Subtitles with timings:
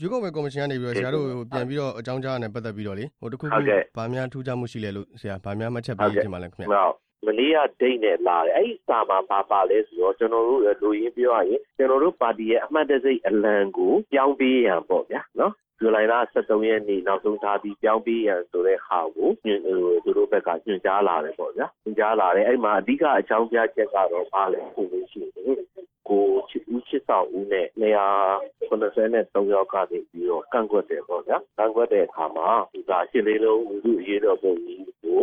[0.00, 3.58] ရွေးကောက်ပွဲကော်မရှင်ကနေပြီးတော့ဆရာတို့ပြန်ပြီးတော့အကြောင်းကြားရတဲ့ပတ်သက်ပြီးတော့လေဟိုတခုခု
[3.96, 6.86] ဗာများထူးခြားမှုရှိလဲလို့ဆရာဗာများမှတ်ချက်ပေးခြင်းပါလဲခင်ဗျာ
[7.26, 19.28] မနေ့ကဒိတ်နဲ့လာတယ်အဲ့ဒီစာမှာပါပါလဲဆိုတော့ကျွန်တော်တို့လူရင်းပြောရရင်ကျွန်တော်တို့ပါတီရဲ့အမှတ်တစိတ်အလံကိုပြောင်းပေးရန်ပေါ့ဗျာနော်ဇူလိုင်လ23ရက်နေ့နောက်ဆုံးထားပြီးပြောင်းပေးရန်ဆိုတဲ့ဟာကို
[20.04, 35.20] သူတို့ဘက်ကညွှန်ကြားလာတယ်ပေါ့ဗျာညွှန်ကြားလာတယ်အဲ့မှာအဓိကအကြောင်းပြချက်ကတော့ပါလဲဆိုလို့ရှိရင် ကိုချစ်ဦးချစ်ဆောင်ဦးနဲ့293ယောက်ကနေပြီးတော့ကန့်ကွက်တယ်ပေါ့ဗျာကန့်ကွက်တဲ့အခါမှာဒီကရှင်းလေးလုံးလူလူရေးတော့ပုံကြီးကို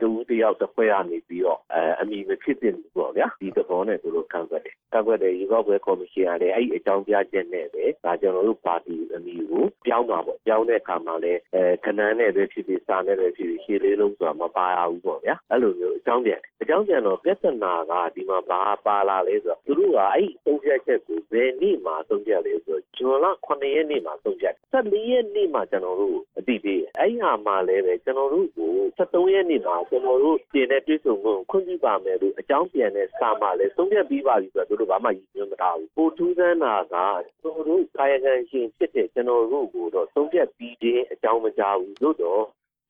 [0.00, 26.18] တူတယောက်တစ်ခွဲကနေပြီးတော့အဲအမိမဖြစ်တင်ဘူးပေါ့ဗျာဒီသဘောနဲ့သူတို့ကန့်ကွက်တယ် ကန့်ကွက်တဲ့ရေကောက်ပွဲကော်မရှင်ကလည်းအဲ့ဒီအကြောင်းပြချက်နဲ့ပဲဒါကျွန်တော်တို့ပါတီအမိကိုပြောင်းမှာပေါ့ပြောင်းတဲ့အခါမှာလည်းအဲခဏန်းနဲ့ပဲဖြစ်ဖြစ်စာနဲ့ပဲဖြစ်ဖြစ်ရှင်းလေးလုံးဆိုတာမပါရဘူးပေါ့ဗျာအဲ့လိုမျိုးအကြောင်းပြန်အကြောင်းပြန်တော့ပြဿနာကဒီမှာဘာပါလာလဲဆိုတော့သူတို့ကအဲ့ဒီသုံးချက်ချက်ကိုဘယ်နေ့မှသုံးချက်လဲဆိုတော့ဂျွန်လ9ရက်နေ့မှာသုံးချက်14ရက်နေ့မှာကျွန်တော်တို့
[26.50, 36.94] အတိပေးအဲ့ဒီဟာမှလည်းပဲကျွန်တော်တို့ကို73ရက်နေ့မှာကျွန်တော်တို့ပြင်တဲ့တွေ့ဆုံမှုခွင့်ပြုပါမယ်လို့အကြောင်းပြန်တဲ့စာမှလည်းသုံးချက်ပြီးပါပြီဆိုတော့တို့ဘာမှရည်ညွှန်းမထားဘူးပိုထူးဆန်းတာက
[37.40, 42.42] ကျွန်တော်တို့ကာယကံရှင်ဖြစ်တဲ့ကျွန်တော်တို့ကိုတော့သုံးချက်ပြီးခြင်းအကြောင်းမကြားဘူးလို့တော့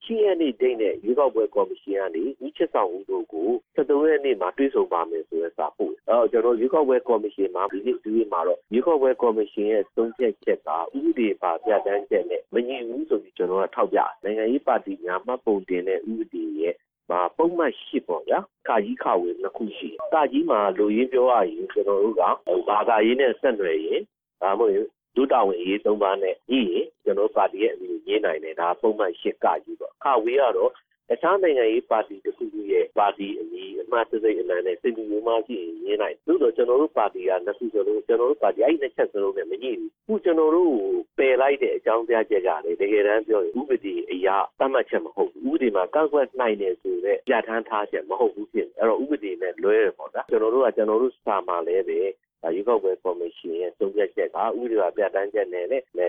[0.04, 16.74] ရှိရနေ့ဒိတ်နဲ့ရွေးကောက်ပွဲကော်မရှင်ကနေဦးချစ်ဆောင်ဦးတို့ကို73ရက်နေ့မှာတွေ့ဆုံပါမယ်ဆိုတဲ့စာပို့။အဲတော့ကျွန်တော်ရွေးကောက်ပွဲကော်မရှင်မှာဒီနေ့ဒီနေ့မှာတော့ရွေးကောက်ပွဲကော်မရှင်ရဲ့သုံးချက်ချက်ကဥပဒေပါပြဋ္ဌာန်းချက်နဲ့မညီဘူးဆိုပြီးကျွန်တော်ကထောက်ပြ။နိုင်ငံရေးပါတီများမှတ်ပုံတင်တဲ့ဥပဒေရဲ့
[17.10, 22.22] မှာပုံမှန်ရှိပေါ့ဗျာကာကြီးခဝေနှစ်ခုရှိကာကြီးမှာလူရင်းပြောရရင်ကျွန်တော်တို့က
[22.68, 24.00] ဘာသာရေးနဲ့ဆက်နွယ်ရင်
[24.42, 30.72] ဒါမှမဟုတ်ဒုတာဝန်အရေးသုံးပါးနဲ့ညီရင်ကျွန်တော်ပါတီရဲ့အမည်ကိုရေးနိုင်တယ်ဒါပုံမှန်ရှစ်ကကြီးပေါ့ ခဝေးကတော့
[31.08, 40.72] တခြားနိုင်ငံရေးပါတီတစ်ခုခုရဲ့ပါတီအမည်အမှတ်တစိမ့်အမှန်နဲ့စိတ်ကူးမှရှိရင်ရေးနိုင်သို့တော့ကျွန်တော်တို့ပါတီကနှစ်ခုစလုံးကျွန်တော်တို့ပါတီအဲ့ဒီနှစ်ချက်စလုံးနဲ့မညှိဘူးခုကျွန်တော်တို့
[41.18, 52.08] ပယ်လိုက်တဲ့အကြောင်းပြချက်ကလေတကယ်တမ်းပြောရင်ဥပဒေအရာသတ်မှတ်ချက်မဟုတ်ဘူးဥပဒေမှာကောက်ွက်နိုင်တယ်ဆိုတော့ပြဋ္ဌာန်းထားချက်မဟုတ်ဘူးဖြစ်အဲ့တော့ဥပဒေနဲ့လွဲရပေါ့ဗျာကျွန်တော်တို့ကကျွန်တော်တို့စာမှာလည်းပဲဒါ
[52.54, 56.08] ရွေးကောက်ပွဲကော်မရှင်ရဲ့သုံးဖြတ်ချက်ကဥပဒေပါပြဋ္ဌာန်းချက်နဲ့လည်းဟို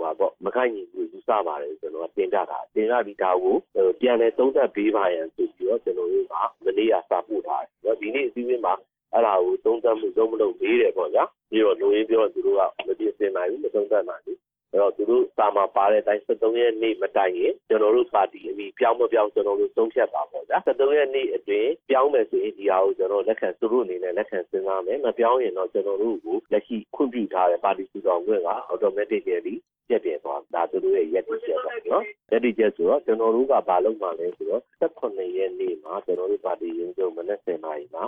[0.00, 3.56] ဟာပေါ့မခိုင်ညီဘူးယူဆပါတယ်ကျွန်တော်တင်ကြတာတင်ကြပြီးဒါကို
[4.00, 6.34] ပြန်လဲသုံးသပ်ပေးပါရန်ဆိုပြီးတော့ကျွန်တော်တို့က
[6.64, 8.74] မနေ့ကစာပို့ထားတယ်ဒီနေ့အစည်းအဝေးမှာ
[9.12, 14.38] အဲ့ဒါကိုသုံးသပ်မှုသုံးမလို့မေးတယ်ပေါ့ဗျာပြီးတော့လူရင်းပြောသူတို့ကမပြည့်စင်နိုင်ဘူးမသုံးသပ်နိုင်ဘူး
[14.72, 29.54] အဲ့တော့သူတို့စာမှာပါတဲ့အတိုင်း73ရက်နေ့မတိုင်ရင်ကျွန်တော်တို့ပါတီအမိပြောင်းမပြောင်းကျွန်တော်တို့သုံးဖြတ်ပါပေါ့ဗျာ73ရက်နေ့အတွင်းပြောင်းမယ်ဆိုရင်ဒီဟာကိုကျွန်တော်လက်ခံသူတို့အနေနဲ့လက်ခံစဉ်းစားမယ်မပြောင်းရင်တော့ကျွန်တော်တို့ကိုလက်ရှိခွင့်ပြုထားတဲ့ပါတီစုဆောင်ခွင့်က automatically
[29.88, 38.04] ပြည့်ပြည့်သွားဒါသူတို့ရဲ့ရက်တိချက်ပေါ့နော်ရက်တိချက်ဆိုတော့ကျွန်တော်တို့ကဘာလုပ်မှလဲဆိုတော့18ရက်နေ့မှာကျွန်တော်တို့ပါတီရင်းချုပ်မနက်7:00နာရီမှာ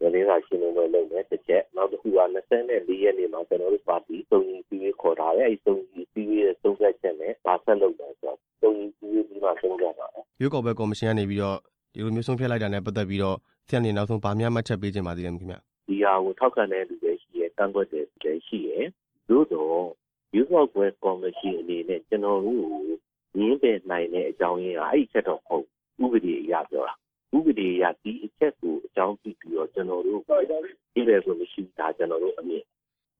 [0.00, 2.20] ရင်းစာရှင်းလင်းပွဲလုပ်မယ်တစ်ချက်နောက်တစ်ခုက
[2.58, 11.58] 24ရက်နေ့မှာကျွန်တော်တို့ပါတီစုံညီပြီးခေါ်ထားတယ်အဲဒီစုံညီပြီးရဲ့သုံးသက်ချက်နဲ့ဘာ ဆက်လုပ်လဲဆိုတော့စုံညီပြီးပြီးမှဆုံးဖြတ်ပါမယ်ရွေးကောက်ပွဲကော်မရှင်ကနေပြီးတော့
[11.92, 13.36] ဒီလိုမျိုးဆုံးဖြတ်လိုက်တာနဲ့ပတ်သက်ပြီးတော့
[13.68, 15.56] ဆရာနေနောက်ဆုံးဗာများမှတ်ချက်ပေးခြင်းပါသေးတယ်ခင်ဗျ
[15.88, 18.78] ဒီဟာကိုထောက်ခံတဲ့လူတွေရှိရဲတန်ခွက်တဲ့လူတွေရှိရဲ
[19.28, 19.84] သို့တော့
[20.34, 22.62] ရွေးကောက်ပွဲကော်မရှင်အနေနဲ့ကျွန်တော်တို့
[23.38, 25.64] ရင်းပယ်နိုင်တဲ့အကြောင်းရင်းကအဲ့ဒီချက်တော့ဟုတ်
[26.02, 26.94] ဥပဒေအရပြောတာ
[27.36, 30.20] ဥပဒေအရဒီအချက်ကိုအကြောင်းပြုပြီးတော့ကျွန်တော်တို့
[30.94, 32.64] ဒီလေဆိုမရှိတာကျွန်တော်တို့အမြင်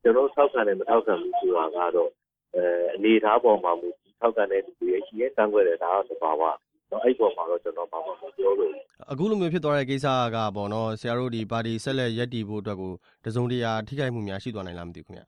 [0.03, 2.10] ကျွန်တော်ထောက်ခံတယ်မထောက်ခံဘူးဆိုတာကတော့
[2.54, 3.88] အဲအနေထားပေါ်မှာမူ
[4.24, 6.42] ထောက်ခံတဲ့လူတွေရှိရဲတန်းခွဲတယ်ဒါတော့သဘာဝ
[6.90, 8.72] တော့အဲ့ပေါ်မှာတော့ကျွန်တော်ဘာမှမပြောလို့
[9.10, 12.92] အခုလိုမျိုးဖြစ်သွားတဲ့ကိစ္စကပေါ့နော်ဆရာတို့ဒီပါတီဆက်လက်ရက်တည်ဖို့အတွက်ကို
[13.24, 15.26] တစုံတရာထိခိုက်မှုများရှိသွားနိုင်လားမသိဘူးခင်ဗျာ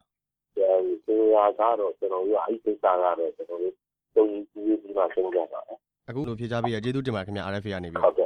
[1.06, 3.74] ဆိုတာကတော့ကျွန်တော်တို့အဲ့ဒီကိစ္စကတော့ကျွန်တော်တို့
[4.16, 5.78] တုံ့ပြန်ပြီးမှဆုံးကြပါမယ်
[6.08, 8.25] အခုလိုဖြေချပေးရကျေးဇူးတင်ပါတယ်ခင်ဗျာ RFA ကနေပြီးဟုတ်ကဲ